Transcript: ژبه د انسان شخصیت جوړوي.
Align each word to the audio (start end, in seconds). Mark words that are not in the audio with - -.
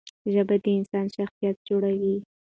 ژبه 0.33 0.55
د 0.63 0.65
انسان 0.77 1.05
شخصیت 1.15 1.57
جوړوي. 1.67 2.15